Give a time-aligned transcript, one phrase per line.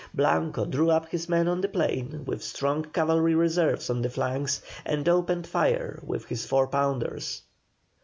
[0.15, 4.59] Blanco drew up his men on the plain, with strong cavalry reserves on the flanks,
[4.83, 7.43] and opened fire with his four pounders.